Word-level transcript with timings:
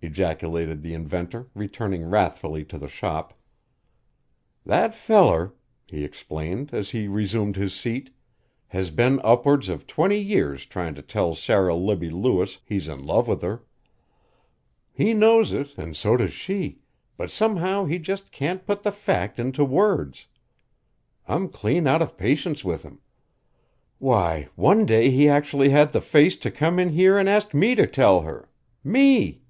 ejaculated 0.00 0.80
the 0.80 0.94
inventor 0.94 1.48
returning 1.54 2.02
wrathfully 2.08 2.64
to 2.64 2.78
the 2.78 2.88
shop. 2.88 3.34
"That 4.64 4.94
feller," 4.94 5.52
he 5.84 6.02
explained 6.02 6.72
as 6.72 6.88
he 6.92 7.08
resumed 7.08 7.56
his 7.56 7.74
seat, 7.74 8.08
"has 8.68 8.88
been 8.88 9.20
upwards, 9.22 9.68
of 9.68 9.86
twenty 9.86 10.18
years 10.18 10.64
tryin' 10.64 10.94
to 10.94 11.02
tell 11.02 11.34
Sarah 11.34 11.74
Libbie 11.74 12.08
Lewis 12.08 12.58
he's 12.64 12.88
in 12.88 13.04
love 13.04 13.28
with 13.28 13.42
her. 13.42 13.64
He 14.94 15.12
knows 15.12 15.52
it 15.52 15.78
an' 15.78 15.92
so 15.92 16.16
does 16.16 16.32
she, 16.32 16.78
but 17.18 17.30
somehow 17.30 17.84
he 17.84 17.98
just 17.98 18.32
can't 18.32 18.66
put 18.66 18.82
the 18.82 18.90
fact 18.90 19.38
into 19.38 19.62
words. 19.62 20.26
I'm 21.28 21.50
clean 21.50 21.86
out 21.86 22.00
of 22.00 22.16
patience 22.16 22.64
with 22.64 22.82
him. 22.82 23.00
Why, 23.98 24.48
one 24.54 24.86
day 24.86 25.10
he 25.10 25.28
actually 25.28 25.68
had 25.68 25.92
the 25.92 26.00
face 26.00 26.38
to 26.38 26.50
come 26.50 26.78
in 26.78 26.88
here 26.88 27.18
an' 27.18 27.28
ask 27.28 27.52
me 27.52 27.74
to 27.74 27.86
tell 27.86 28.22
her 28.22 28.48
me! 28.82 29.42